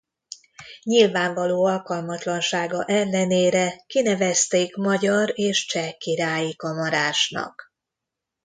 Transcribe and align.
Nyilvánvaló 0.83 1.65
alkalmatlansága 1.65 2.83
ellenére 2.85 3.83
kinevezték 3.87 4.75
magyar 4.75 5.31
és 5.35 5.65
cseh 5.65 5.91
királyi 5.91 6.55
kamarásnak. 6.55 7.63